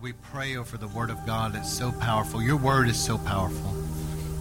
[0.00, 1.54] Lord, we pray over the Word of God.
[1.54, 2.40] It's so powerful.
[2.40, 3.74] Your Word is so powerful.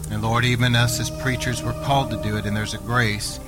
[0.09, 3.41] And Lord, even us as preachers, we're called to do it, and there's a grace.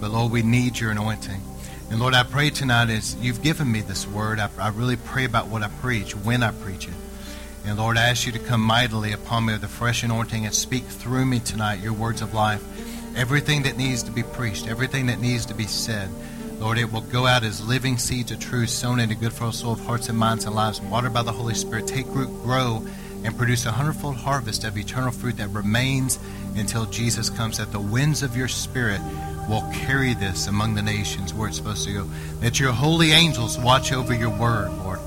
[0.00, 1.40] But Lord, we need your anointing.
[1.90, 5.24] And Lord, I pray tonight as you've given me this word, I, I really pray
[5.24, 6.94] about what I preach, when I preach it.
[7.64, 10.54] And Lord, I ask you to come mightily upon me with a fresh anointing and
[10.54, 12.62] speak through me tonight your words of life.
[13.16, 16.10] Everything that needs to be preached, everything that needs to be said.
[16.58, 19.72] Lord, it will go out as living seeds of truth sown into good for soul
[19.72, 21.86] of hearts and minds and lives, watered by the Holy Spirit.
[21.86, 22.86] Take root, grow,
[23.24, 26.18] and produce a hundredfold harvest of eternal fruit that remains
[26.56, 29.00] until Jesus comes, that the winds of your Spirit
[29.48, 32.04] will carry this among the nations where it's supposed to go.
[32.40, 34.98] That your holy angels watch over your word, Lord.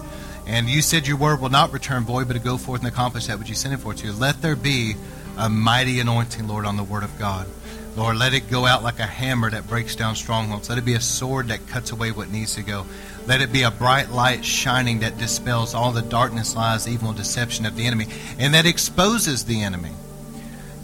[0.46, 3.28] And you said your word will not return void, but to go forth and accomplish
[3.28, 4.12] that which you sent it for to.
[4.14, 4.96] Let there be
[5.38, 7.48] a mighty anointing, Lord, on the word of God.
[7.96, 10.70] Lord, let it go out like a hammer that breaks down strongholds.
[10.70, 12.86] Let it be a sword that cuts away what needs to go.
[13.26, 17.66] Let it be a bright light shining that dispels all the darkness, lies, evil, deception
[17.66, 18.08] of the enemy,
[18.38, 19.92] and that exposes the enemy.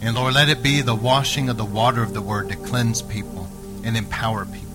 [0.02, 3.02] And Lord, let it be the washing of the water of the word to cleanse
[3.02, 3.48] people
[3.82, 4.66] and empower people.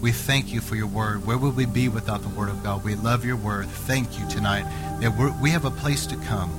[0.00, 1.24] We thank you for your word.
[1.26, 2.84] Where would we be without the word of God?
[2.84, 3.66] We love your word.
[3.66, 4.64] Thank you tonight
[5.00, 6.50] that we have a place to come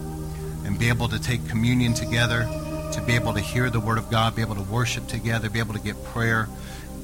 [0.66, 2.48] and be able to take communion together
[2.94, 5.60] to be able to hear the Word of God, be able to worship together, be
[5.60, 6.48] able to get prayer.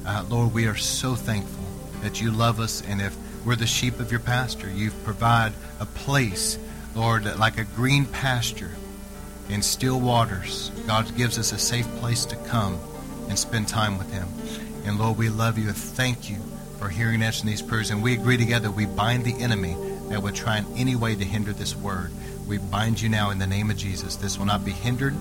[0.06, 1.64] Uh, Lord, we are so thankful
[2.02, 5.86] that you love us, and if we're the sheep of your pasture, you provide a
[5.86, 6.58] place,
[6.94, 8.72] Lord, like a green pasture
[9.48, 10.70] in still waters.
[10.86, 12.78] God gives us a safe place to come
[13.28, 14.28] and spend time with Him.
[14.86, 16.36] And Lord, we love you and thank you
[16.78, 17.90] for hearing us in these prayers.
[17.90, 19.76] And we agree together, we bind the enemy
[20.08, 22.10] that would try in any way to hinder this word.
[22.46, 24.16] We bind you now in the name of Jesus.
[24.16, 25.14] This will not be hindered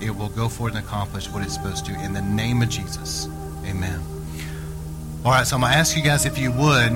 [0.00, 1.94] it will go forward and accomplish what it's supposed to.
[2.04, 3.28] In the name of Jesus.
[3.64, 4.00] Amen.
[5.24, 6.92] All right, so I'm going to ask you guys if you would,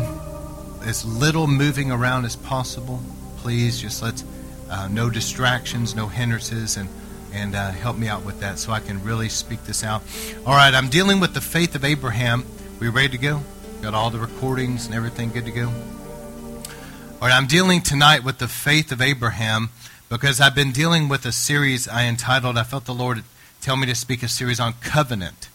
[0.86, 3.02] as little moving around as possible.
[3.38, 4.22] Please just let
[4.70, 6.88] uh, no distractions, no hindrances, and
[7.34, 10.02] and uh, help me out with that so I can really speak this out.
[10.46, 12.44] All right, I'm dealing with the faith of Abraham.
[12.78, 13.42] We ready to go?
[13.82, 15.66] Got all the recordings and everything good to go?
[15.68, 19.70] All right, I'm dealing tonight with the faith of Abraham
[20.08, 23.22] because I've been dealing with a series I entitled, I felt the Lord
[23.60, 25.48] tell me to speak a series on covenant.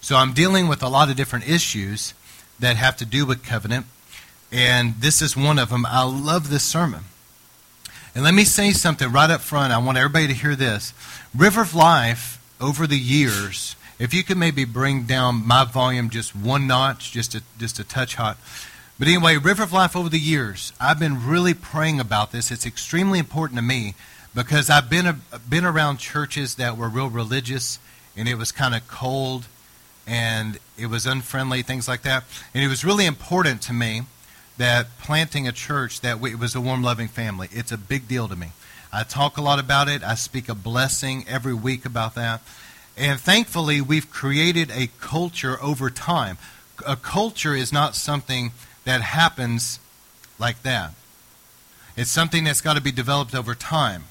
[0.00, 2.14] So I'm dealing with a lot of different issues
[2.58, 3.86] that have to do with covenant,
[4.52, 5.86] and this is one of them.
[5.86, 7.04] I love this sermon.
[8.14, 9.72] And let me say something right up front.
[9.72, 10.92] I want everybody to hear this.
[11.34, 16.34] River of Life, over the years, if you could maybe bring down my volume just
[16.34, 18.36] one notch, just a, just a touch hot.
[18.98, 22.52] But anyway, River of Life over the years, I've been really praying about this.
[22.52, 23.94] It's extremely important to me
[24.34, 25.16] because I've been a,
[25.48, 27.80] been around churches that were real religious
[28.16, 29.46] and it was kind of cold
[30.06, 32.22] and it was unfriendly, things like that.
[32.54, 34.02] And it was really important to me
[34.58, 37.48] that planting a church that we, it was a warm, loving family.
[37.50, 38.52] It's a big deal to me.
[38.92, 40.04] I talk a lot about it.
[40.04, 42.42] I speak a blessing every week about that.
[42.96, 46.38] And thankfully, we've created a culture over time.
[46.86, 48.52] A culture is not something
[48.84, 49.78] that happens
[50.38, 50.92] like that.
[51.96, 54.04] It's something that's got to be developed over time.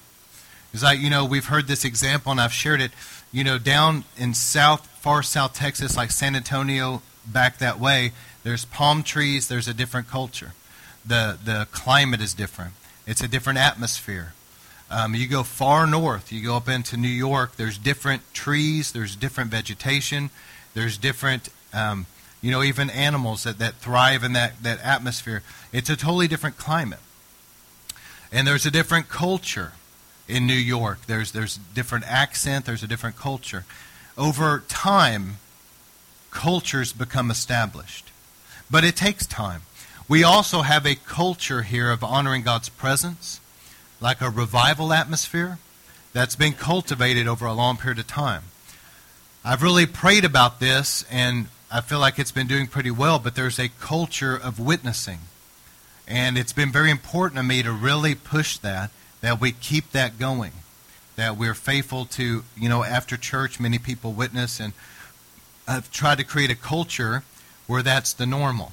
[0.72, 2.90] It's like, you know, we've heard this example and I've shared it,
[3.32, 8.64] you know, down in South, far South Texas, like San Antonio, back that way, there's
[8.64, 10.52] palm trees, there's a different culture.
[11.06, 12.72] The, the climate is different,
[13.06, 14.32] it's a different atmosphere.
[14.90, 19.16] Um, you go far north, you go up into New York, there's different trees, there's
[19.16, 20.30] different vegetation,
[20.74, 22.06] there's different um,
[22.44, 25.42] you know, even animals that, that thrive in that, that atmosphere.
[25.72, 26.98] It's a totally different climate.
[28.30, 29.72] And there's a different culture
[30.28, 31.06] in New York.
[31.06, 33.64] There's, there's different accent, there's a different culture.
[34.18, 35.36] Over time,
[36.30, 38.10] cultures become established.
[38.70, 39.62] But it takes time.
[40.06, 43.40] We also have a culture here of honoring God's presence,
[44.02, 45.56] like a revival atmosphere
[46.12, 48.42] that's been cultivated over a long period of time.
[49.42, 53.34] I've really prayed about this, and I feel like it's been doing pretty well, but
[53.34, 55.18] there's a culture of witnessing.
[56.06, 58.92] And it's been very important to me to really push that,
[59.22, 60.52] that we keep that going,
[61.16, 64.72] that we're faithful to, you know, after church, many people witness, and
[65.66, 67.24] uh, I've tried to create a culture
[67.66, 68.70] where that's the normal.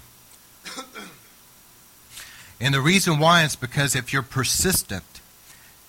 [2.62, 5.22] and the reason why is because if you're persistent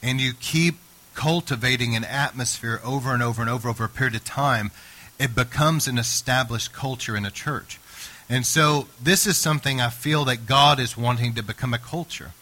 [0.02, 0.76] and you keep
[1.14, 4.70] cultivating an atmosphere over and over and over over a period of time,
[5.18, 7.78] it becomes an established culture in a church.
[8.28, 12.32] And so this is something I feel that God is wanting to become a culture.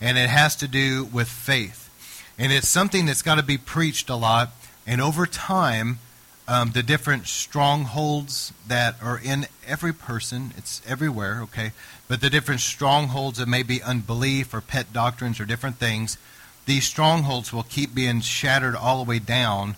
[0.00, 1.90] And it has to do with faith.
[2.38, 4.50] And it's something that's got to be preached a lot.
[4.86, 5.98] And over time,
[6.46, 11.72] um, the different strongholds that are in every person, it's everywhere, okay?
[12.06, 16.18] But the different strongholds that may be unbelief or pet doctrines or different things,
[16.66, 19.76] these strongholds will keep being shattered all the way down,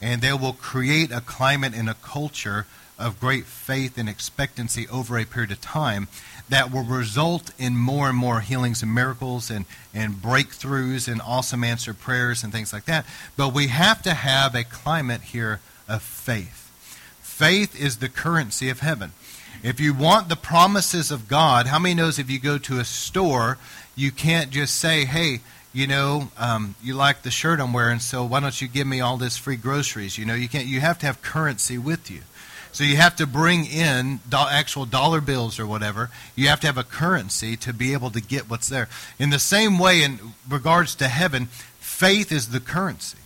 [0.00, 2.66] and they will create a climate and a culture
[2.98, 6.06] of great faith and expectancy over a period of time
[6.48, 11.64] that will result in more and more healings and miracles and, and breakthroughs and awesome
[11.64, 13.06] answered prayers and things like that.
[13.36, 16.70] But we have to have a climate here of faith.
[17.20, 19.12] Faith is the currency of heaven.
[19.62, 22.84] If you want the promises of God, how many knows if you go to a
[22.84, 23.58] store,
[23.96, 25.40] you can't just say, hey,
[25.74, 29.00] you know, um, you like the shirt I'm wearing, so why don't you give me
[29.00, 30.16] all this free groceries?
[30.16, 30.66] You know, you can't.
[30.66, 32.20] You have to have currency with you.
[32.70, 36.10] So you have to bring in do- actual dollar bills or whatever.
[36.34, 38.88] You have to have a currency to be able to get what's there.
[39.18, 40.18] In the same way, in
[40.48, 41.46] regards to heaven,
[41.78, 43.18] faith is the currency.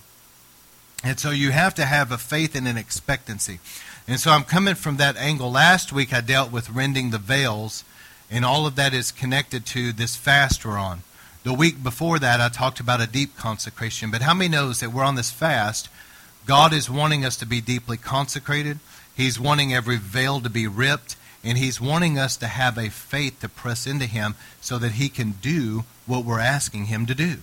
[1.04, 3.60] And so you have to have a faith and an expectancy.
[4.06, 5.50] And so I'm coming from that angle.
[5.50, 7.84] Last week I dealt with rending the veils,
[8.30, 11.02] and all of that is connected to this fast we're on.
[11.44, 14.10] The week before that I talked about a deep consecration.
[14.10, 15.88] But how many knows that we're on this fast?
[16.46, 18.78] God is wanting us to be deeply consecrated.
[19.16, 23.40] He's wanting every veil to be ripped, and He's wanting us to have a faith
[23.40, 27.36] to press into Him so that He can do what we're asking Him to do.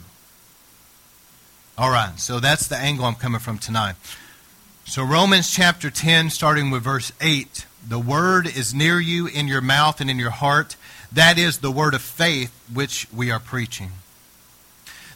[1.78, 3.96] All right, so that's the angle I'm coming from tonight.
[4.86, 9.62] So, Romans chapter 10, starting with verse 8 the word is near you in your
[9.62, 10.76] mouth and in your heart.
[11.12, 13.92] That is the word of faith which we are preaching.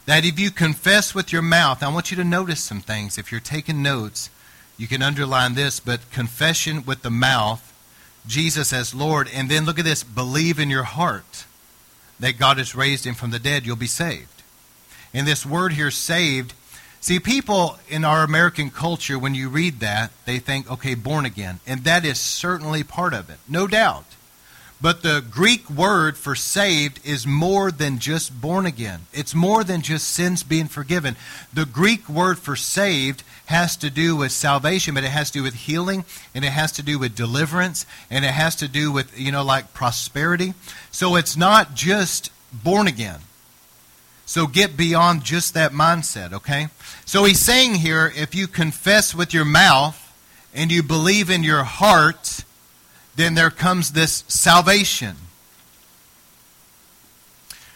[0.06, 3.18] That if you confess with your mouth, I want you to notice some things.
[3.18, 4.30] If you're taking notes,
[4.76, 7.66] you can underline this, but confession with the mouth,
[8.26, 11.44] Jesus as Lord, and then look at this believe in your heart
[12.18, 14.42] that God has raised him from the dead, you'll be saved.
[15.12, 16.54] And this word here, saved,
[17.00, 21.60] see, people in our American culture, when you read that, they think, okay, born again.
[21.66, 24.04] And that is certainly part of it, no doubt.
[24.82, 29.00] But the Greek word for saved is more than just born again.
[29.12, 31.16] It's more than just sins being forgiven.
[31.52, 35.42] The Greek word for saved has to do with salvation, but it has to do
[35.42, 36.04] with healing,
[36.34, 39.44] and it has to do with deliverance, and it has to do with, you know,
[39.44, 40.54] like prosperity.
[40.90, 43.20] So it's not just born again.
[44.24, 46.68] So get beyond just that mindset, okay?
[47.04, 49.96] So he's saying here if you confess with your mouth
[50.54, 52.44] and you believe in your heart,
[53.20, 55.16] then there comes this salvation.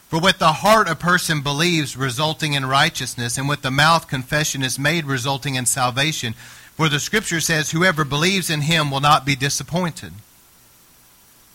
[0.08, 4.62] For with the heart a person believes, resulting in righteousness, and with the mouth confession
[4.62, 6.34] is made, resulting in salvation.
[6.76, 10.12] For the scripture says, Whoever believes in him will not be disappointed.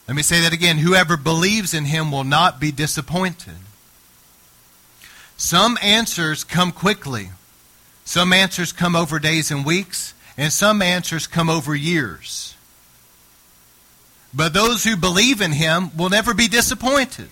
[0.08, 0.80] Let me say that again.
[0.80, 3.58] Whoever believes in him will not be disappointed.
[5.38, 7.30] Some answers come quickly,
[8.04, 12.56] some answers come over days and weeks, and some answers come over years.
[14.34, 17.30] But those who believe in him will never be disappointed.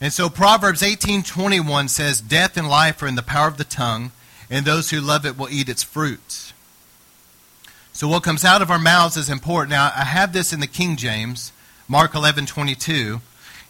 [0.00, 4.12] And so Proverbs 18:21 says death and life are in the power of the tongue
[4.50, 6.52] and those who love it will eat its fruits.
[7.92, 9.70] So what comes out of our mouths is important.
[9.70, 11.50] Now I have this in the King James,
[11.88, 13.22] Mark 11:22,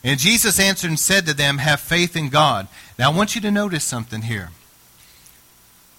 [0.03, 2.67] and Jesus answered and said to them, "Have faith in God."
[2.99, 4.51] Now I want you to notice something here.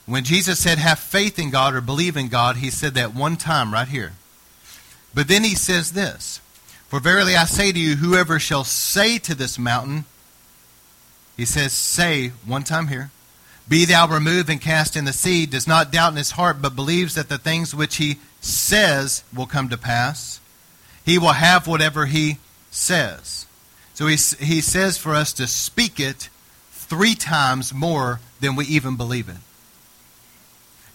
[0.08, 3.36] When Jesus said, have faith in God or believe in God, he said that one
[3.36, 4.14] time right here.
[5.14, 6.40] But then he says this
[6.88, 10.06] For verily I say to you, whoever shall say to this mountain,
[11.36, 13.12] he says, say one time here,
[13.68, 16.76] be thou removed and cast in the sea, does not doubt in his heart, but
[16.76, 20.40] believes that the things which he says will come to pass.
[21.06, 22.38] He will have whatever he
[22.72, 23.46] says.
[23.94, 26.30] So he, he says for us to speak it
[26.72, 29.38] three times more than we even believe it.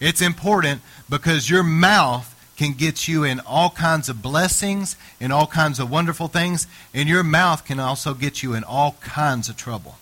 [0.03, 5.47] It's important because your mouth can get you in all kinds of blessings and all
[5.47, 9.55] kinds of wonderful things, and your mouth can also get you in all kinds of
[9.55, 9.97] trouble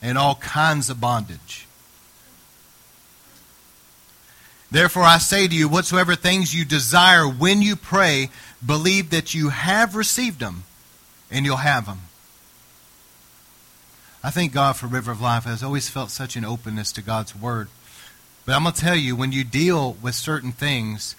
[0.00, 1.66] and all kinds of bondage.
[4.70, 8.30] Therefore, I say to you, whatsoever things you desire when you pray,
[8.64, 10.64] believe that you have received them,
[11.30, 12.00] and you'll have them.
[14.24, 15.46] I thank God for River of Life.
[15.46, 17.68] I've always felt such an openness to God's Word.
[18.48, 21.16] But I'm going to tell you, when you deal with certain things,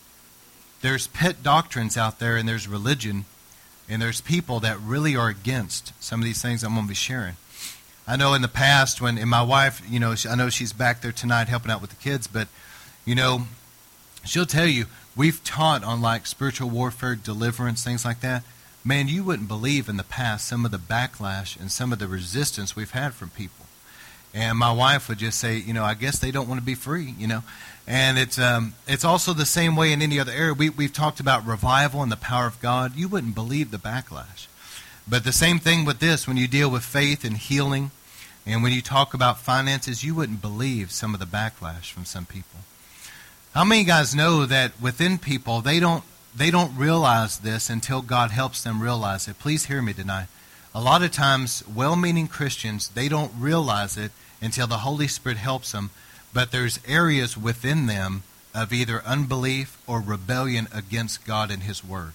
[0.82, 3.26] there's pet doctrines out there and there's religion,
[3.88, 6.96] and there's people that really are against some of these things I'm going to be
[6.96, 7.36] sharing.
[8.08, 11.02] I know in the past when, and my wife, you know, I know she's back
[11.02, 12.48] there tonight helping out with the kids, but,
[13.06, 13.44] you know,
[14.26, 18.42] she'll tell you, we've taught on like spiritual warfare, deliverance, things like that.
[18.84, 22.08] Man, you wouldn't believe in the past some of the backlash and some of the
[22.08, 23.68] resistance we've had from people.
[24.34, 26.76] And my wife would just say, you know, I guess they don't want to be
[26.76, 27.44] free, you know.
[27.88, 30.54] And it's um, it's also the same way in any other area.
[30.54, 32.96] We, we've talked about revival and the power of God.
[32.96, 34.48] You wouldn't believe the backlash.
[35.08, 37.90] But the same thing with this, when you deal with faith and healing,
[38.46, 42.28] and when you talk about finances, you wouldn't believe some of the backlash from some
[42.28, 42.60] people.
[43.54, 46.04] How many guys know that within people they don't
[46.36, 49.40] they don't realize this until God helps them realize it?
[49.40, 50.28] Please hear me tonight.
[50.74, 54.12] A lot of times, well-meaning Christians they don't realize it
[54.42, 55.90] until the Holy Spirit helps them.
[56.34, 58.24] But there's areas within them
[58.54, 62.14] of either unbelief or rebellion against God and His Word.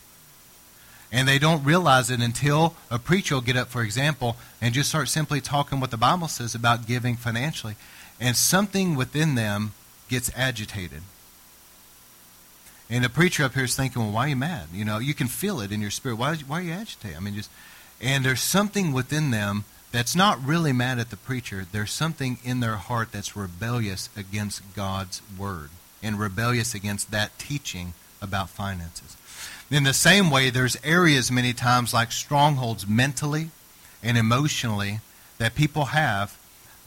[1.11, 4.89] And they don't realize it until a preacher will get up, for example, and just
[4.89, 7.77] start simply talking what the Bible says about giving financially.
[8.21, 9.73] And something within them
[10.09, 11.03] gets agitated.
[12.91, 14.69] And the preacher up here is thinking, well, why are you mad?
[14.73, 16.17] You know, you can feel it in your spirit.
[16.17, 17.17] Why, why are you agitated?
[17.17, 17.51] I mean, just,
[18.01, 21.67] and there's something within them that's not really mad at the preacher.
[21.71, 25.71] There's something in their heart that's rebellious against God's word
[26.03, 29.17] and rebellious against that teaching about finances.
[29.71, 33.51] In the same way, there's areas many times like strongholds mentally
[34.03, 35.01] and emotionally
[35.39, 36.39] that people have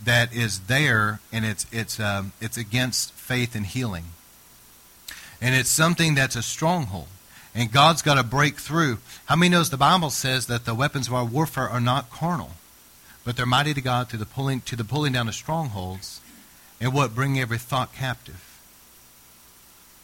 [0.03, 4.05] that is there and it's it's um, it's against faith and healing.
[5.41, 7.07] And it's something that's a stronghold.
[7.57, 8.99] And God's got to break through.
[9.25, 12.51] How many knows the Bible says that the weapons of our warfare are not carnal?
[13.27, 16.21] but they're mighty to God to the pulling to the pulling down of strongholds,
[16.79, 18.57] and what bringing every thought captive.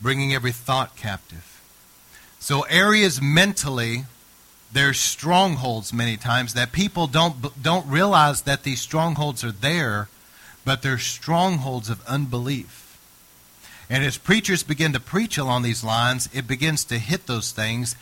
[0.01, 1.61] Bringing every thought captive.
[2.39, 4.03] So areas mentally,
[4.73, 10.09] there's strongholds many times that people don't don't realize that these strongholds are there,
[10.65, 12.82] but they're strongholds of unbelief.
[13.89, 17.95] And as preachers begin to preach along these lines, it begins to hit those things.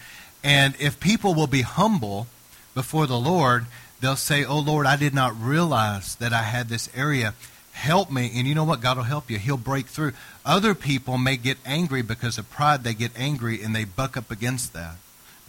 [0.43, 2.27] And if people will be humble
[2.73, 3.65] before the Lord,
[3.99, 7.33] they'll say, Oh Lord, I did not realize that I had this area.
[7.73, 8.31] Help me.
[8.35, 8.81] And you know what?
[8.81, 9.37] God will help you.
[9.37, 10.13] He'll break through.
[10.45, 12.83] Other people may get angry because of pride.
[12.83, 14.95] They get angry and they buck up against that.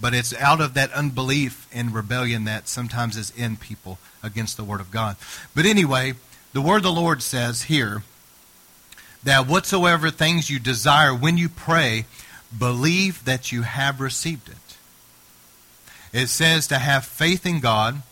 [0.01, 4.65] But it's out of that unbelief and rebellion that sometimes is in people against the
[4.65, 5.17] Word of God.
[5.55, 6.15] But anyway,
[6.53, 8.03] the Word of the Lord says here
[9.23, 12.07] that whatsoever things you desire when you pray,
[12.57, 14.57] believe that you have received it.
[16.13, 18.03] It says to have faith in God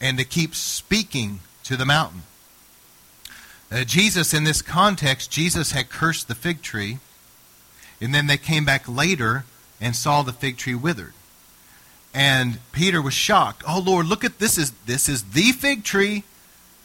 [0.00, 2.22] and to keep speaking to the mountain.
[3.72, 6.98] Uh, Jesus, in this context, Jesus had cursed the fig tree,
[8.00, 9.44] and then they came back later
[9.80, 11.14] and saw the fig tree withered.
[12.12, 13.64] And Peter was shocked.
[13.66, 16.22] Oh Lord, look at this is this is the fig tree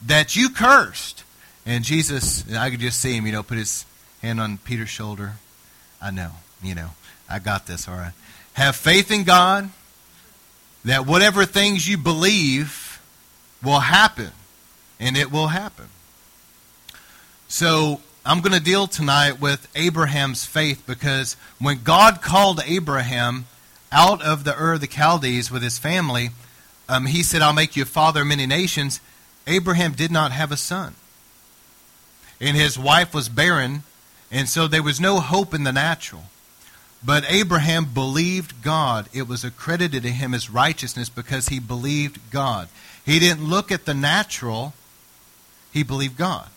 [0.03, 1.23] that you cursed.
[1.69, 3.85] And Jesus, I could just see him, you know, put his
[4.23, 5.33] hand on Peter's shoulder.
[6.01, 6.31] I know,
[6.63, 6.89] you know,
[7.29, 8.13] I got this, all right.
[8.53, 9.69] Have faith in God
[10.83, 12.99] that whatever things you believe
[13.63, 14.31] will happen,
[14.99, 15.89] and it will happen.
[17.47, 23.45] So I'm going to deal tonight with Abraham's faith because when God called Abraham
[23.91, 26.31] out of the Ur of the Chaldees with his family,
[26.87, 29.01] um, he said, I'll make you a father of many nations.
[29.45, 30.95] Abraham did not have a son.
[32.41, 33.83] And his wife was barren,
[34.31, 36.23] and so there was no hope in the natural.
[37.03, 39.07] But Abraham believed God.
[39.13, 42.67] It was accredited to him as righteousness because he believed God.
[43.05, 44.73] He didn't look at the natural,
[45.71, 46.49] he believed God.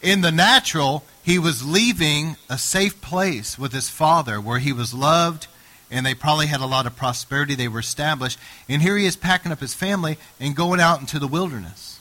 [0.00, 4.94] In the natural, he was leaving a safe place with his father where he was
[4.94, 5.46] loved
[5.90, 7.54] and they probably had a lot of prosperity.
[7.54, 8.38] They were established.
[8.68, 11.99] And here he is packing up his family and going out into the wilderness.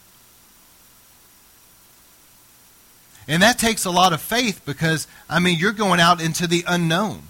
[3.29, 6.65] And that takes a lot of faith because, I mean, you're going out into the
[6.67, 7.21] unknown.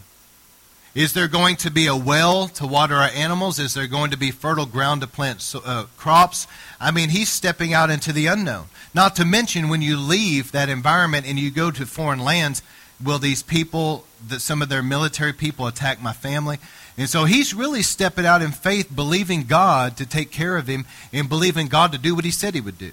[0.96, 3.60] Is there going to be a well to water our animals?
[3.60, 6.48] Is there going to be fertile ground to plant uh, crops?
[6.80, 8.68] I mean, he's stepping out into the unknown.
[8.94, 12.64] Not to mention, when you leave that environment and you go to foreign lands,
[13.04, 16.60] will these people, that some of their military people, attack my family?
[16.98, 20.86] And so he's really stepping out in faith, believing God to take care of him
[21.12, 22.92] and believing God to do what he said he would do.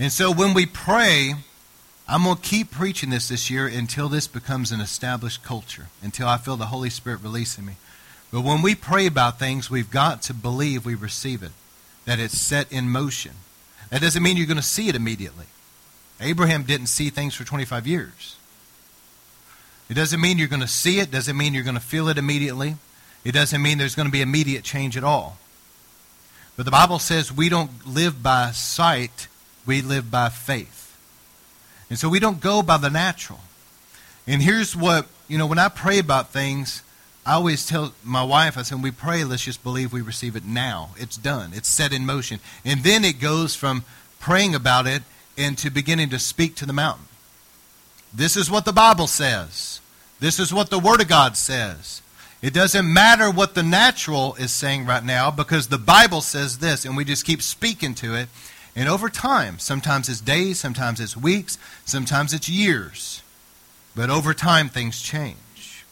[0.00, 1.34] And so when we pray,
[2.08, 6.26] I'm going to keep preaching this this year until this becomes an established culture, until
[6.26, 7.74] I feel the Holy Spirit releasing me.
[8.32, 11.52] But when we pray about things, we've got to believe we receive it,
[12.06, 13.32] that it's set in motion.
[13.90, 15.46] That doesn't mean you're going to see it immediately.
[16.18, 18.36] Abraham didn't see things for 25 years.
[19.90, 22.16] It doesn't mean you're going to see it, doesn't mean you're going to feel it
[22.16, 22.76] immediately.
[23.22, 25.36] It doesn't mean there's going to be immediate change at all.
[26.56, 29.28] But the Bible says we don't live by sight,
[29.70, 30.98] we live by faith.
[31.88, 33.38] And so we don't go by the natural.
[34.26, 36.82] And here's what, you know, when I pray about things,
[37.24, 40.34] I always tell my wife, I said, when we pray, let's just believe we receive
[40.34, 40.90] it now.
[40.96, 42.40] It's done, it's set in motion.
[42.64, 43.84] And then it goes from
[44.18, 45.04] praying about it
[45.36, 47.06] into beginning to speak to the mountain.
[48.12, 49.80] This is what the Bible says.
[50.18, 52.02] This is what the Word of God says.
[52.42, 56.84] It doesn't matter what the natural is saying right now because the Bible says this,
[56.84, 58.28] and we just keep speaking to it.
[58.76, 63.22] And over time, sometimes it's days, sometimes it's weeks, sometimes it's years.
[63.96, 65.84] But over time, things change.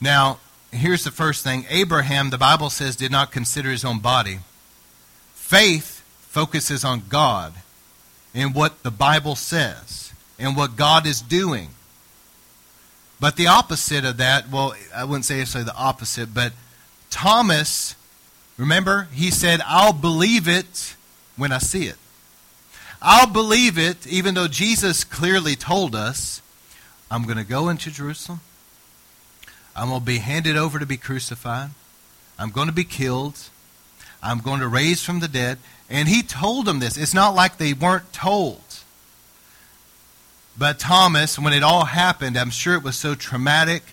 [0.00, 0.38] Now,
[0.72, 4.40] here's the first thing Abraham, the Bible says, did not consider his own body.
[5.34, 7.54] Faith focuses on God
[8.34, 11.70] and what the Bible says and what God is doing.
[13.20, 16.52] But the opposite of that, well, I wouldn't say necessarily the opposite, but
[17.10, 17.96] Thomas,
[18.58, 20.96] remember, he said, I'll believe it
[21.36, 21.96] when I see it.
[23.00, 26.42] I'll believe it, even though Jesus clearly told us,
[27.10, 28.40] I'm going to go into Jerusalem.
[29.74, 31.70] I'm going to be handed over to be crucified.
[32.38, 33.38] I'm going to be killed.
[34.22, 35.58] I'm going to raise from the dead.
[35.88, 36.96] And he told them this.
[36.96, 38.60] It's not like they weren't told.
[40.58, 43.84] But Thomas, when it all happened, I'm sure it was so traumatic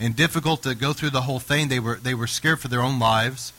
[0.00, 1.68] and difficult to go through the whole thing.
[1.68, 3.52] They were, they were scared for their own lives.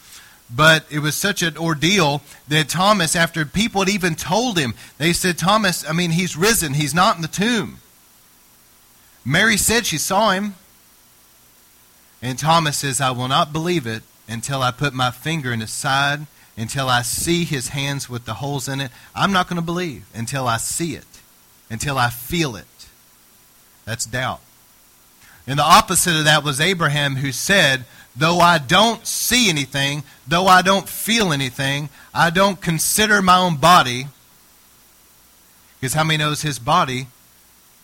[0.54, 5.12] But it was such an ordeal that Thomas, after people had even told him, they
[5.12, 6.75] said, Thomas, I mean, he's risen.
[6.75, 7.80] He's not in the tomb.
[9.25, 10.56] Mary said she saw him.
[12.22, 15.72] And Thomas says, I will not believe it until I put my finger in his
[15.72, 18.92] side, until I see his hands with the holes in it.
[19.14, 21.06] I'm not going to believe until I see it,
[21.70, 22.66] until I feel it.
[23.84, 24.42] That's doubt.
[25.48, 27.86] And the opposite of that was Abraham, who said,
[28.16, 33.58] Though I don't see anything, though I don't feel anything, I don't consider my own
[33.58, 34.08] body.
[35.80, 37.08] Because how many knows his body?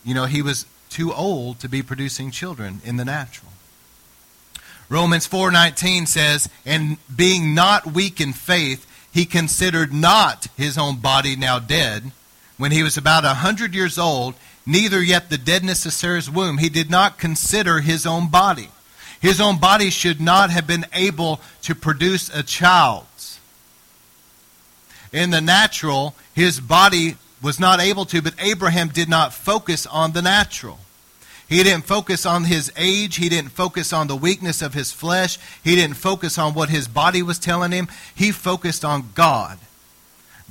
[0.04, 3.52] You know, he was too old to be producing children in the natural.
[4.88, 11.36] Romans 4:19 says, "And being not weak in faith, he considered not his own body
[11.36, 12.12] now dead,
[12.56, 14.34] when he was about a hundred years old,
[14.66, 16.58] neither yet the deadness of Sarah's womb.
[16.58, 18.70] He did not consider his own body."
[19.22, 23.06] His own body should not have been able to produce a child.
[25.12, 30.12] In the natural, his body was not able to, but Abraham did not focus on
[30.12, 30.80] the natural.
[31.48, 33.16] He didn't focus on his age.
[33.16, 35.38] He didn't focus on the weakness of his flesh.
[35.62, 37.88] He didn't focus on what his body was telling him.
[38.14, 39.58] He focused on God.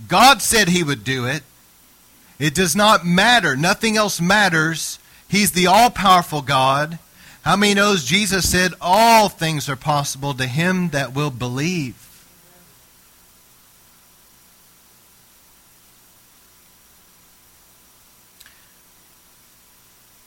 [0.08, 1.44] God said he would do it.
[2.40, 3.58] It does not matter.
[3.58, 5.00] Nothing else matters.
[5.28, 7.00] He's the all powerful God.
[7.44, 12.08] How many knows Jesus said all things are possible to him that will believe?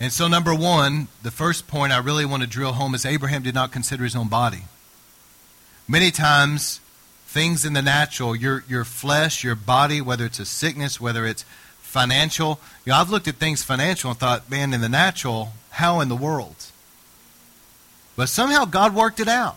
[0.01, 3.43] And so, number one, the first point I really want to drill home is Abraham
[3.43, 4.65] did not consider his own body.
[5.87, 6.81] Many times,
[7.27, 11.45] things in the natural, your, your flesh, your body, whether it's a sickness, whether it's
[11.79, 16.01] financial, you know, I've looked at things financial and thought, man, in the natural, how
[16.01, 16.57] in the world?
[18.17, 19.57] But somehow God worked it out.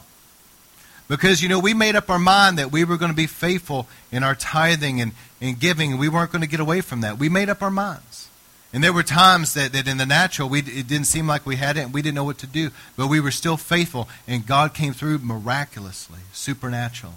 [1.08, 3.88] Because, you know, we made up our mind that we were going to be faithful
[4.12, 7.18] in our tithing and, and giving, and we weren't going to get away from that.
[7.18, 8.28] We made up our minds.
[8.74, 11.56] And there were times that, that in the natural, we, it didn't seem like we
[11.56, 12.72] had it, and we didn't know what to do.
[12.98, 17.16] But we were still faithful, and God came through miraculously, supernaturally.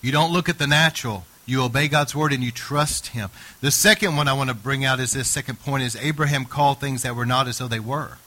[0.00, 1.26] You don't look at the natural.
[1.50, 3.28] You obey God's word and you trust him.
[3.60, 6.78] The second one I want to bring out is this second point is Abraham called
[6.78, 8.18] things that were not as though they were.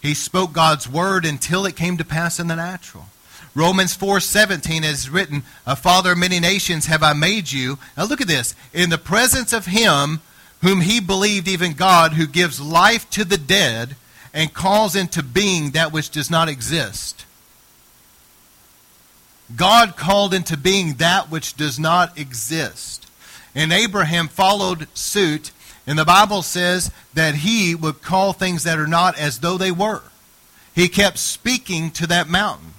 [0.00, 3.08] He spoke God's word until it came to pass in the natural.
[3.52, 8.20] Romans 4:17 is written, "A father of many nations have I made you." Now look
[8.20, 8.54] at this.
[8.72, 10.20] In the presence of him
[10.62, 13.96] whom he believed even God who gives life to the dead
[14.32, 17.24] and calls into being that which does not exist.
[19.54, 23.06] God called into being that which does not exist.
[23.54, 25.52] And Abraham followed suit,
[25.86, 29.70] and the Bible says that he would call things that are not as though they
[29.70, 30.02] were.
[30.74, 32.74] He kept speaking to that mountain.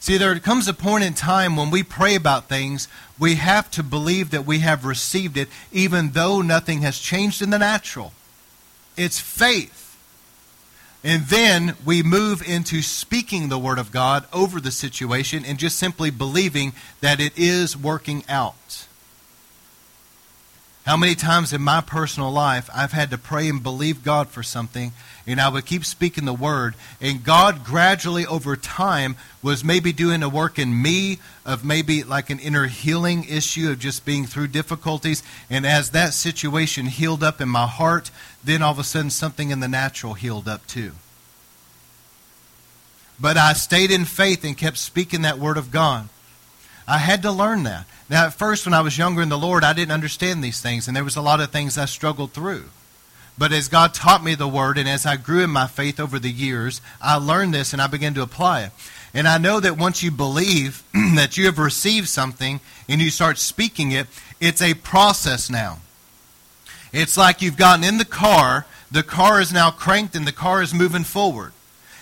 [0.00, 2.86] See, there comes a point in time when we pray about things,
[3.18, 7.50] we have to believe that we have received it, even though nothing has changed in
[7.50, 8.12] the natural.
[8.96, 9.87] It's faith.
[11.04, 15.78] And then we move into speaking the Word of God over the situation and just
[15.78, 18.87] simply believing that it is working out.
[20.88, 24.42] How many times in my personal life I've had to pray and believe God for
[24.42, 24.92] something,
[25.26, 30.22] and I would keep speaking the word, and God gradually over time was maybe doing
[30.22, 34.46] a work in me of maybe like an inner healing issue of just being through
[34.46, 38.10] difficulties, and as that situation healed up in my heart,
[38.42, 40.92] then all of a sudden something in the natural healed up too.
[43.20, 46.08] But I stayed in faith and kept speaking that word of God.
[46.86, 47.84] I had to learn that.
[48.10, 50.88] Now, at first, when I was younger in the Lord, I didn't understand these things,
[50.88, 52.64] and there was a lot of things I struggled through.
[53.36, 56.18] But as God taught me the Word, and as I grew in my faith over
[56.18, 58.72] the years, I learned this and I began to apply it.
[59.14, 60.82] And I know that once you believe
[61.14, 64.08] that you have received something and you start speaking it,
[64.40, 65.78] it's a process now.
[66.92, 70.62] It's like you've gotten in the car, the car is now cranked, and the car
[70.62, 71.52] is moving forward.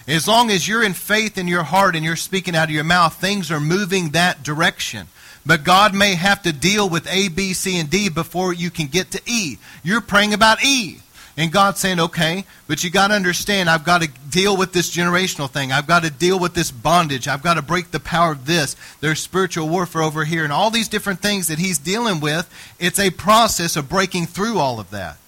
[0.09, 2.85] As long as you're in faith in your heart and you're speaking out of your
[2.85, 5.09] mouth, things are moving that direction.
[5.47, 8.89] But God may have to deal with A, B, C, and D before you can
[8.89, 9.59] get to E.
[9.85, 10.99] You're praying about E.
[11.39, 14.91] And God's saying, okay, but you got to understand, I've got to deal with this
[14.95, 15.71] generational thing.
[15.71, 17.29] I've got to deal with this bondage.
[17.29, 18.75] I've got to break the power of this.
[19.01, 22.51] There's spiritual warfare over here, and all these different things that He's dealing with.
[22.81, 25.19] It's a process of breaking through all of that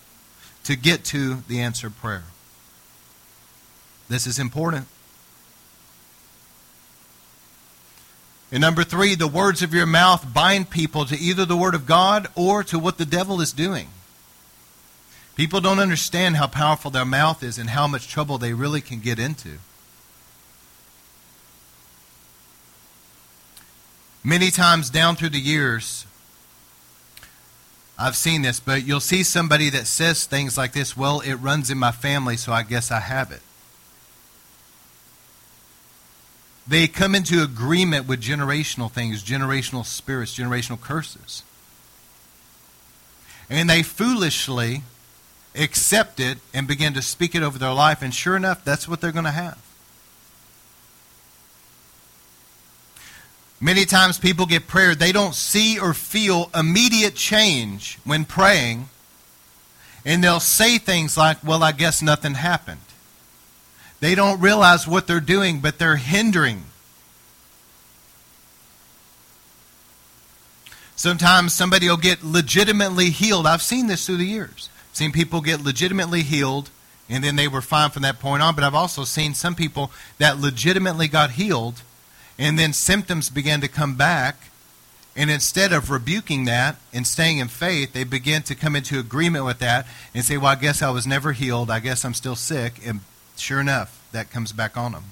[0.65, 2.25] to get to the answered prayer.
[4.09, 4.87] This is important.
[8.51, 11.87] And number three, the words of your mouth bind people to either the Word of
[11.87, 13.89] God or to what the devil is doing.
[15.37, 19.01] People don't understand how powerful their mouth is and how much trouble they really can
[19.01, 19.59] get into.
[24.25, 26.07] Many times down through the years,
[27.99, 31.71] I've seen this, but you'll see somebody that says things like this well, it runs
[31.71, 33.43] in my family, so I guess I have it.
[36.69, 41.43] They come into agreement with generational things, generational spirits, generational curses.
[43.49, 44.83] And they foolishly
[45.55, 49.01] accept it and begin to speak it over their life, and sure enough, that's what
[49.01, 49.59] they're going to have.
[53.61, 58.91] Many times people get prayer, they don't see or feel immediate change when praying,
[60.05, 62.81] and they'll say things like, Well, I guess nothing happened.
[64.01, 66.65] They don't realize what they're doing, but they're hindering.
[70.95, 73.47] Sometimes somebody will get legitimately healed.
[73.47, 74.69] I've seen this through the years.
[74.93, 76.71] Seen people get legitimately healed
[77.09, 78.55] and then they were fine from that point on.
[78.55, 81.83] But I've also seen some people that legitimately got healed
[82.39, 84.37] and then symptoms began to come back.
[85.17, 89.45] And instead of rebuking that and staying in faith, they begin to come into agreement
[89.45, 91.71] with that and say, Well, I guess I was never healed.
[91.71, 92.81] I guess I'm still sick.
[92.87, 93.01] And
[93.39, 95.05] sure enough, that comes back on them.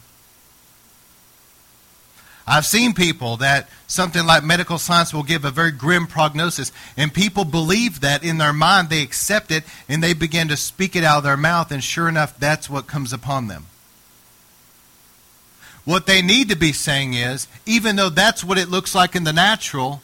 [2.49, 7.13] I've seen people that something like medical science will give a very grim prognosis, and
[7.13, 11.03] people believe that in their mind, they accept it, and they begin to speak it
[11.03, 13.67] out of their mouth, and sure enough, that's what comes upon them.
[15.85, 19.25] What they need to be saying is, even though that's what it looks like in
[19.25, 20.01] the natural,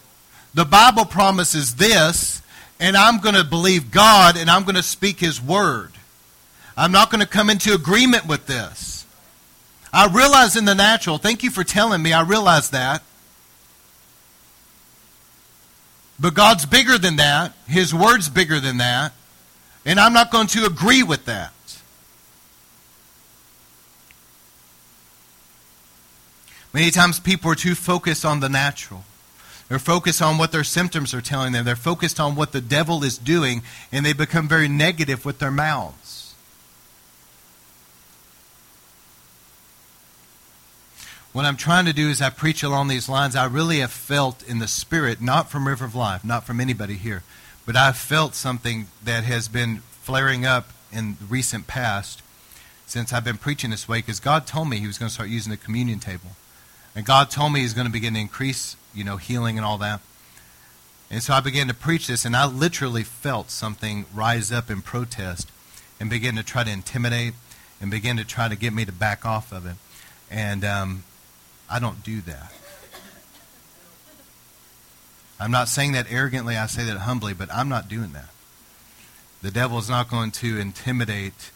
[0.53, 2.43] the Bible promises this,
[2.81, 5.93] and I'm going to believe God, and I'm going to speak His word.
[6.77, 9.07] I'm not going to come into agreement with this.
[9.93, 13.03] I realize in the natural, thank you for telling me, I realize that.
[16.19, 17.53] But God's bigger than that.
[17.67, 19.13] His word's bigger than that.
[19.85, 21.53] And I'm not going to agree with that.
[26.73, 29.05] Many times people are too focused on the natural.
[29.69, 31.65] They're focused on what their symptoms are telling them.
[31.65, 35.51] They're focused on what the devil is doing, and they become very negative with their
[35.51, 36.22] mouths.
[41.33, 43.35] What I'm trying to do is I preach along these lines.
[43.35, 46.95] I really have felt in the spirit, not from River of Life, not from anybody
[46.95, 47.23] here,
[47.65, 52.23] but I've felt something that has been flaring up in the recent past
[52.87, 55.31] since I've been preaching this way because God told me He was going to start
[55.31, 56.33] using the communion table.
[56.95, 59.79] And God told me He's going to begin to increase, you know, healing and all
[59.79, 60.01] that.
[61.11, 64.83] And so I began to preach this, and I literally felt something rise up in
[64.83, 65.51] protest
[65.99, 67.35] and begin to try to intimidate
[67.81, 69.77] and begin to try to get me to back off of it.
[70.31, 71.05] And um,
[71.73, 72.53] I don't do that.
[75.41, 78.29] I'm not saying that arrogantly, I say that humbly, but I'm not doing that.
[79.41, 81.51] The devil is not going to intimidate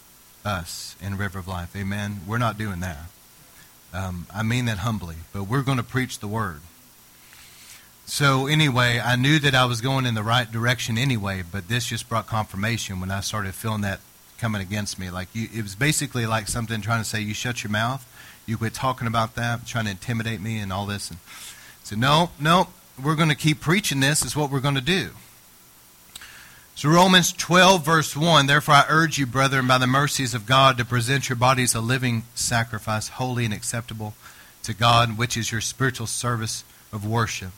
[0.45, 1.77] us in River of Life.
[1.77, 2.23] Amen.
[2.27, 3.11] We're not doing that.
[3.93, 6.63] Um, I mean that humbly, but we're going to preach the word.
[8.07, 11.87] So, anyway, I knew that I was going in the right direction anyway, but this
[11.87, 14.01] just brought confirmation when I started feeling that
[14.39, 15.11] coming against me.
[15.11, 18.07] Like, you, it was basically like something trying to say, You shut your mouth
[18.47, 21.11] you quit talking about that, trying to intimidate me and all this.
[21.11, 21.19] And
[21.83, 22.69] said, no, no,
[23.03, 24.25] we're going to keep preaching this.
[24.25, 25.11] Is what we're going to do.
[26.77, 30.79] So Romans 12, verse 1, Therefore I urge you, brethren, by the mercies of God,
[30.79, 34.15] to present your bodies a living sacrifice, holy and acceptable
[34.63, 37.51] to God, which is your spiritual service of worship.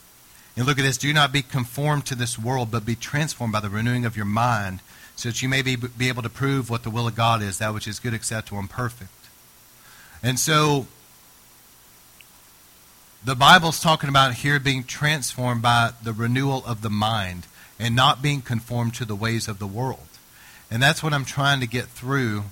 [0.57, 0.99] And look at this.
[0.99, 4.27] Do not be conformed to this world, but be transformed by the renewing of your
[4.27, 4.81] mind,
[5.18, 7.59] so that you may be, be able to prove what the will of God is,
[7.59, 9.11] that which is good, acceptable, and perfect.
[10.22, 10.87] And so
[13.24, 17.48] the Bible's talking about here being transformed by the renewal of the mind
[17.81, 20.07] and not being conformed to the ways of the world.
[20.70, 22.44] And that's what I'm trying to get through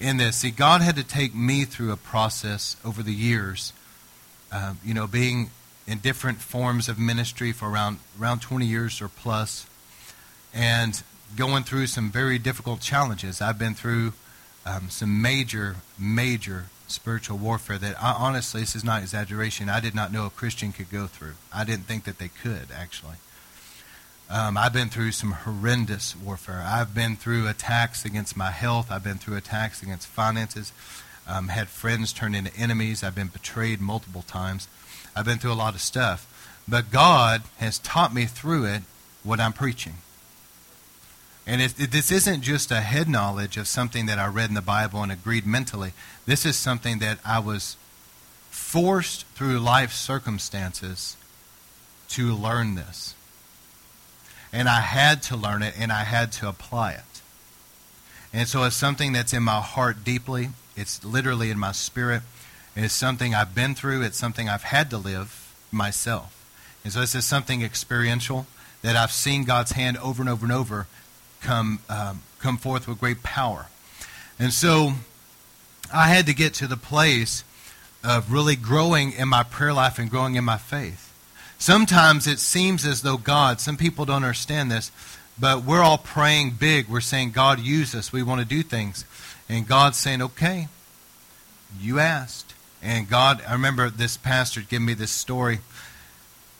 [0.00, 0.38] in this.
[0.38, 3.72] See, God had to take me through a process over the years,
[4.50, 5.50] uh, you know, being
[5.86, 9.66] in different forms of ministry for around around 20 years or plus,
[10.52, 11.04] and
[11.36, 13.40] going through some very difficult challenges.
[13.40, 14.12] I've been through
[14.66, 19.68] um, some major, major spiritual warfare that I, honestly, this is not exaggeration.
[19.68, 21.34] I did not know a Christian could go through.
[21.52, 23.16] I didn't think that they could actually.
[24.30, 26.62] Um, I've been through some horrendous warfare.
[26.64, 28.90] I've been through attacks against my health.
[28.90, 30.72] I've been through attacks against finances.
[31.26, 33.04] Um, had friends turn into enemies.
[33.04, 34.66] I've been betrayed multiple times.
[35.14, 36.30] I've been through a lot of stuff.
[36.66, 38.82] But God has taught me through it
[39.22, 39.94] what I'm preaching.
[41.46, 44.54] And it, it, this isn't just a head knowledge of something that I read in
[44.54, 45.92] the Bible and agreed mentally.
[46.26, 47.76] This is something that I was
[48.50, 51.16] forced through life circumstances
[52.10, 53.14] to learn this.
[54.52, 57.20] And I had to learn it and I had to apply it.
[58.32, 60.50] And so it's something that's in my heart deeply.
[60.76, 62.22] It's literally in my spirit.
[62.74, 64.02] It's something I've been through.
[64.02, 66.30] It's something I've had to live myself.
[66.82, 68.46] And so this is something experiential
[68.82, 70.86] that I've seen God's hand over and over and over
[71.44, 73.66] come, um, come forth with great power.
[74.38, 74.94] And so
[75.92, 77.44] I had to get to the place
[78.02, 81.12] of really growing in my prayer life and growing in my faith.
[81.58, 84.90] Sometimes it seems as though God, some people don't understand this,
[85.38, 86.88] but we're all praying big.
[86.88, 88.12] We're saying, God, use us.
[88.12, 89.04] We want to do things.
[89.48, 90.68] And God's saying, okay,
[91.78, 92.54] you asked.
[92.82, 95.60] And God, I remember this pastor giving me this story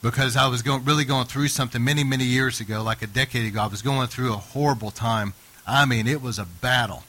[0.04, 3.46] because I was going, really going through something many, many years ago, like a decade
[3.46, 3.62] ago.
[3.62, 5.32] I was going through a horrible time.
[5.66, 7.04] I mean, it was a battle.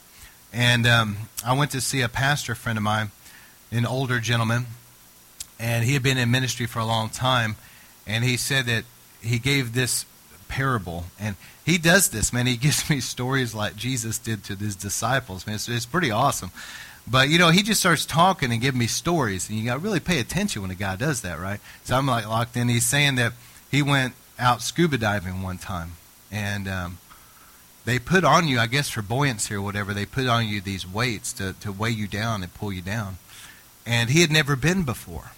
[0.50, 3.10] And um, I went to see a pastor friend of mine,
[3.70, 4.64] an older gentleman,
[5.60, 7.56] and he had been in ministry for a long time.
[8.06, 8.84] And he said that
[9.20, 10.06] he gave this
[10.48, 11.04] parable.
[11.20, 12.46] And he does this, man.
[12.46, 15.56] He gives me stories like Jesus did to his disciples, man.
[15.56, 16.50] It's, it's pretty awesome.
[17.08, 19.80] But you know, he just starts talking and giving me stories, and you got to
[19.80, 21.60] really pay attention when a guy does that, right?
[21.84, 22.68] So I'm like locked in.
[22.68, 23.32] He's saying that
[23.70, 25.92] he went out scuba diving one time,
[26.32, 26.98] and um,
[27.84, 29.94] they put on you, I guess, for buoyancy or whatever.
[29.94, 33.18] They put on you these weights to to weigh you down and pull you down,
[33.86, 35.32] and he had never been before.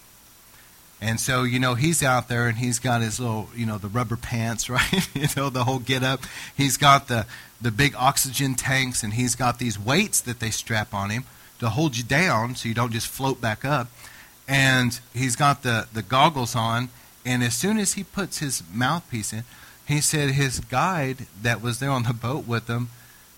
[1.01, 3.87] And so, you know, he's out there and he's got his little, you know, the
[3.87, 5.09] rubber pants, right?
[5.15, 6.23] you know, the whole get up.
[6.57, 7.25] He's got the,
[7.61, 11.25] the big oxygen tanks and he's got these weights that they strap on him
[11.59, 13.89] to hold you down so you don't just float back up.
[14.47, 16.89] And he's got the, the goggles on.
[17.25, 19.45] And as soon as he puts his mouthpiece in,
[19.87, 22.91] he said his guide that was there on the boat with him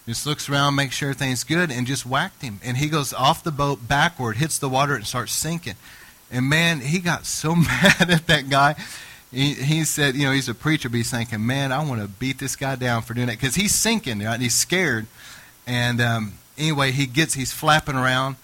[0.07, 2.59] just looks around, makes sure everything's good, and just whacked him.
[2.65, 5.77] And he goes off the boat backward, hits the water, and starts sinking.
[6.33, 8.75] And man, he got so mad at that guy.
[9.31, 12.09] He, he said, you know, he's a preacher, but he's thinking, man, I want to
[12.09, 14.35] beat this guy down for doing that because he's sinking, right?
[14.35, 15.07] And he's scared.
[15.67, 18.37] And um, anyway, he gets, he's flapping around.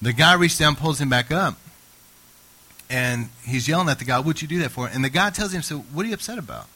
[0.00, 1.56] The guy reaches down, pulls him back up,
[2.88, 5.52] and he's yelling at the guy, "What'd you do that for?" And the guy tells
[5.52, 6.68] him, "So, what are you upset about?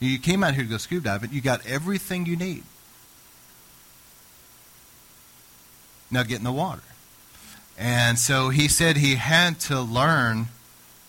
[0.00, 1.32] You came out here to go scuba diving.
[1.32, 2.64] You got everything you need.
[6.10, 6.82] Now get in the water."
[7.78, 10.48] And so he said he had to learn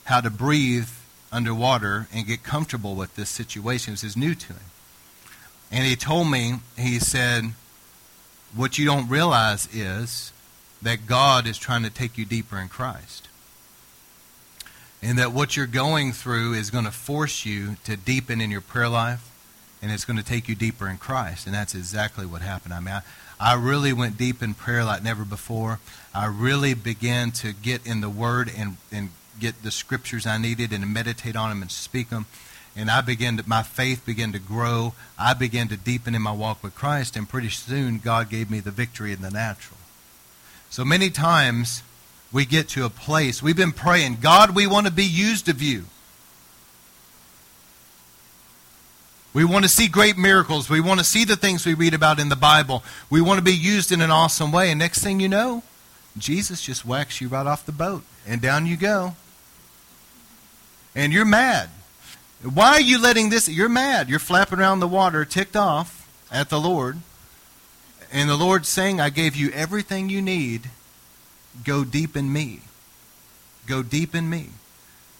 [0.05, 0.89] how to breathe
[1.31, 3.93] underwater and get comfortable with this situation.
[3.93, 4.69] It was new to him.
[5.71, 7.53] And he told me, he said,
[8.55, 10.31] what you don't realize is
[10.81, 13.27] that God is trying to take you deeper in Christ.
[15.01, 18.61] And that what you're going through is going to force you to deepen in your
[18.61, 19.31] prayer life,
[19.81, 21.45] and it's going to take you deeper in Christ.
[21.45, 22.73] And that's exactly what happened.
[22.73, 23.01] I mean, I,
[23.39, 25.79] I really went deep in prayer like never before.
[26.13, 29.09] I really began to get in the Word and, and
[29.39, 32.25] get the scriptures I needed and meditate on them and speak them
[32.75, 34.93] and I began to, my faith began to grow.
[35.17, 38.59] I began to deepen in my walk with Christ, and pretty soon God gave me
[38.59, 39.77] the victory in the natural.
[40.69, 41.83] So many times
[42.31, 45.61] we get to a place, we've been praying, God, we want to be used of
[45.61, 45.85] you.
[49.33, 50.69] We want to see great miracles.
[50.69, 52.83] We want to see the things we read about in the Bible.
[53.11, 54.71] We want to be used in an awesome way.
[54.71, 55.61] And next thing you know,
[56.17, 59.15] Jesus just whacks you right off the boat, and down you go.
[60.95, 61.69] And you're mad.
[62.41, 63.49] Why are you letting this?
[63.49, 64.09] You're mad.
[64.09, 66.99] You're flapping around the water, ticked off at the Lord.
[68.11, 70.69] And the Lord's saying, I gave you everything you need.
[71.63, 72.61] Go deep in me.
[73.67, 74.49] Go deep in me.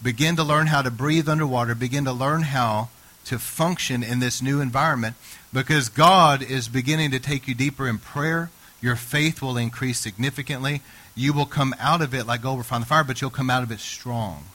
[0.01, 1.75] Begin to learn how to breathe underwater.
[1.75, 2.89] Begin to learn how
[3.25, 5.15] to function in this new environment
[5.53, 8.49] because God is beginning to take you deeper in prayer.
[8.81, 10.81] Your faith will increase significantly.
[11.15, 13.61] You will come out of it like gold refined the fire, but you'll come out
[13.61, 14.45] of it strong.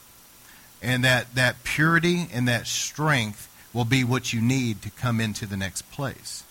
[0.85, 5.47] And that, that purity and that strength will be what you need to come into
[5.47, 6.45] the next place.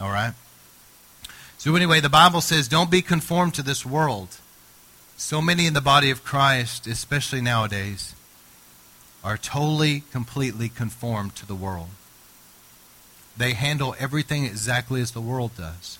[0.00, 0.32] All right?
[1.58, 4.36] So, anyway, the Bible says, don't be conformed to this world.
[5.16, 8.14] So many in the body of Christ, especially nowadays,
[9.24, 11.88] are totally, completely conformed to the world.
[13.36, 15.98] They handle everything exactly as the world does.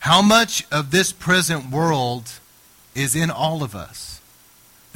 [0.00, 2.32] How much of this present world
[2.94, 4.15] is in all of us?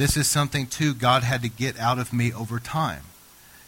[0.01, 3.03] This is something, too, God had to get out of me over time.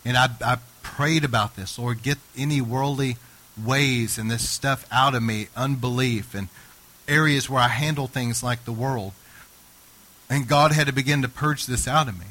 [0.03, 1.79] And I, I prayed about this.
[1.79, 3.19] Lord, get any worldly
[3.63, 6.49] ways and this stuff out of me, unbelief and
[7.07, 9.13] areas where I handle things like the world.
[10.31, 12.25] And God had to begin to purge this out of me.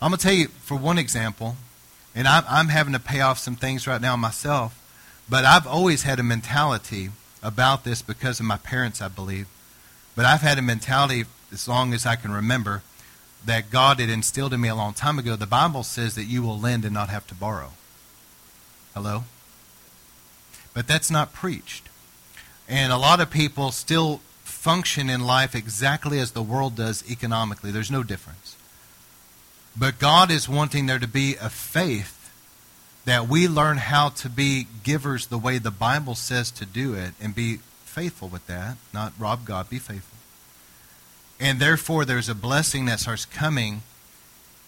[0.00, 1.56] I'm going to tell you, for one example,
[2.14, 4.80] and I'm, I'm having to pay off some things right now myself,
[5.28, 7.10] but I've always had a mentality
[7.42, 9.48] about this because of my parents, I believe.
[10.14, 12.82] But I've had a mentality as long as I can remember
[13.46, 15.36] that God had instilled in me a long time ago.
[15.36, 17.70] The Bible says that you will lend and not have to borrow.
[18.92, 19.24] Hello?
[20.74, 21.88] But that's not preached.
[22.68, 27.70] And a lot of people still function in life exactly as the world does economically.
[27.70, 28.56] There's no difference.
[29.78, 32.32] But God is wanting there to be a faith
[33.04, 37.12] that we learn how to be givers the way the Bible says to do it
[37.20, 40.15] and be faithful with that, not rob God, be faithful.
[41.38, 43.82] And therefore, there's a blessing that starts coming,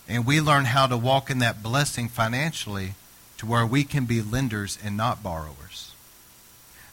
[0.08, 2.94] and we learn how to walk in that blessing financially
[3.38, 5.92] to where we can be lenders and not borrowers.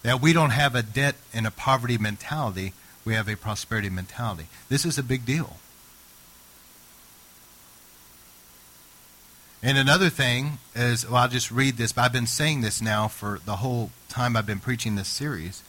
[0.04, 4.48] That we don't have a debt and a poverty mentality, we have a prosperity mentality.
[4.70, 5.58] This is a big deal.
[9.62, 13.08] And another thing is, well, I'll just read this, but I've been saying this now
[13.08, 15.64] for the whole time I've been preaching this series.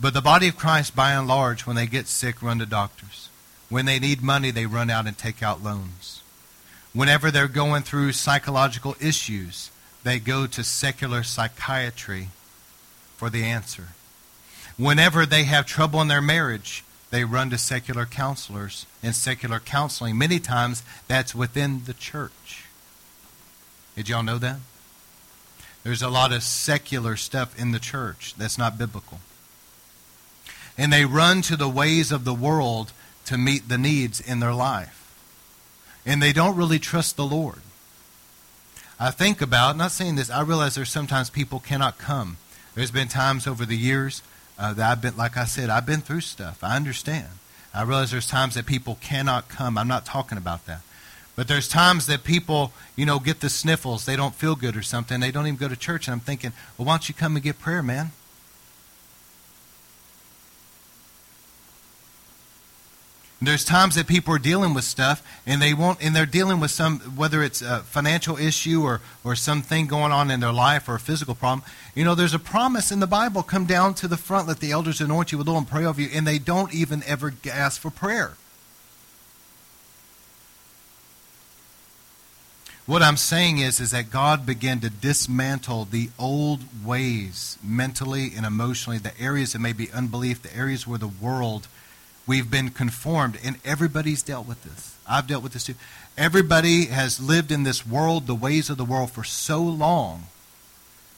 [0.00, 3.28] But the body of Christ, by and large, when they get sick, run to doctors.
[3.68, 6.22] When they need money, they run out and take out loans.
[6.94, 9.70] Whenever they're going through psychological issues,
[10.02, 12.28] they go to secular psychiatry
[13.16, 13.88] for the answer.
[14.78, 20.16] Whenever they have trouble in their marriage, they run to secular counselors and secular counseling.
[20.16, 22.64] Many times that's within the church.
[23.94, 24.56] Did y'all know that?
[25.84, 29.20] There's a lot of secular stuff in the church that's not biblical
[30.76, 32.92] and they run to the ways of the world
[33.26, 34.96] to meet the needs in their life.
[36.06, 37.60] And they don't really trust the Lord.
[38.98, 42.36] I think about, not saying this, I realize there's sometimes people cannot come.
[42.74, 44.22] There's been times over the years
[44.58, 46.62] uh, that I've been, like I said, I've been through stuff.
[46.62, 47.28] I understand.
[47.72, 49.78] I realize there's times that people cannot come.
[49.78, 50.80] I'm not talking about that.
[51.36, 54.04] But there's times that people, you know, get the sniffles.
[54.04, 55.20] They don't feel good or something.
[55.20, 56.06] They don't even go to church.
[56.06, 58.10] And I'm thinking, well, why don't you come and get prayer, man?
[63.42, 66.70] There's times that people are dealing with stuff and they won't, and they're dealing with
[66.70, 70.96] some, whether it's a financial issue or, or something going on in their life or
[70.96, 71.66] a physical problem.
[71.94, 74.72] You know, there's a promise in the Bible come down to the front, let the
[74.72, 77.80] elders anoint you with oil and pray over you, and they don't even ever ask
[77.80, 78.34] for prayer.
[82.84, 88.44] What I'm saying is, is that God began to dismantle the old ways mentally and
[88.44, 91.68] emotionally, the areas that may be unbelief, the areas where the world
[92.26, 94.96] We've been conformed, and everybody's dealt with this.
[95.08, 95.74] I've dealt with this too.
[96.16, 100.24] Everybody has lived in this world, the ways of the world, for so long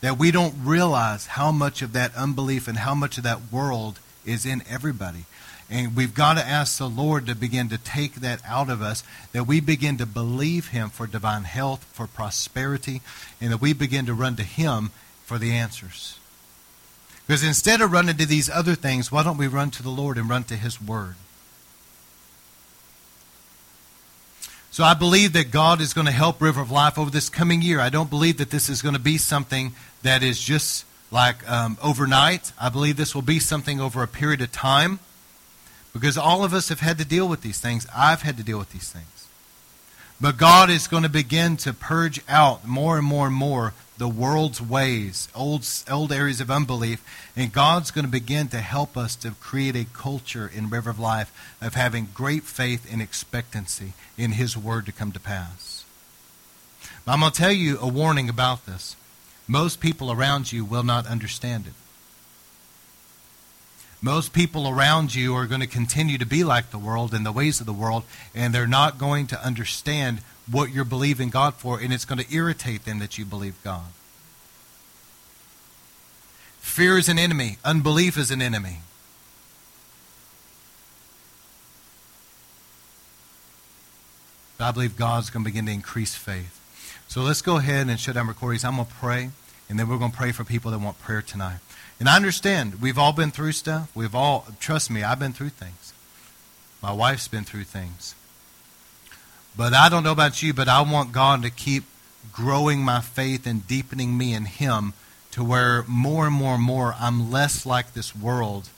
[0.01, 4.01] that we don't realize how much of that unbelief and how much of that world
[4.25, 5.25] is in everybody.
[5.71, 9.03] And we've got to ask the Lord to begin to take that out of us,
[9.33, 13.01] that we begin to believe Him for divine health, for prosperity,
[13.41, 14.91] and that we begin to run to Him
[15.25, 16.19] for the answers.
[17.33, 20.19] Because instead of running to these other things, why don't we run to the Lord
[20.19, 21.15] and run to His Word?
[24.71, 27.63] So I believe that God is going to help River of Life over this coming
[27.63, 27.81] year.
[27.81, 31.79] I don't believe that this is going to be something that is just like um,
[31.83, 32.53] overnight.
[32.61, 34.99] I believe this will be something over a period of time
[35.95, 37.87] because all of us have had to deal with these things.
[37.97, 39.12] I've had to deal with these things.
[40.23, 44.07] But God is going to begin to purge out more and more and more the
[44.07, 47.05] world's ways, old, old areas of unbelief,
[47.35, 51.01] and God's going to begin to help us to create a culture in River of
[51.01, 55.85] Life of having great faith and expectancy in His Word to come to pass.
[57.05, 58.95] But I'm going to tell you a warning about this.
[59.49, 61.73] Most people around you will not understand it.
[64.05, 67.31] Most people around you are going to continue to be like the world and the
[67.31, 68.03] ways of the world,
[68.35, 72.35] and they're not going to understand what you're believing God for, and it's going to
[72.35, 73.93] irritate them that you believe God.
[76.59, 78.81] Fear is an enemy, unbelief is an enemy.
[84.59, 86.59] But I believe God's going to begin to increase faith.
[87.07, 88.65] So let's go ahead and shut down recordings.
[88.65, 89.31] I'm going to pray,
[89.69, 91.59] and then we're going to pray for people that want prayer tonight.
[92.03, 93.89] And I understand we've all been through stuff.
[93.95, 95.93] We've all, trust me, I've been through things.
[96.83, 98.17] My wife's been through things.
[99.57, 101.85] But I don't know about you, but I want God to keep
[102.33, 104.95] growing my faith and deepening me in Him
[105.31, 108.71] to where more and more and more I'm less like this world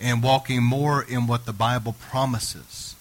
[0.00, 2.96] and walking more in what the Bible promises.